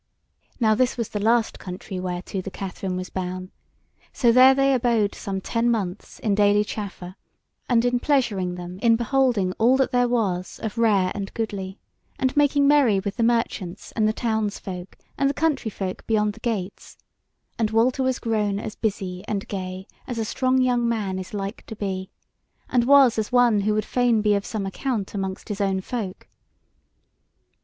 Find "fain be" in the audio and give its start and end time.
23.85-24.33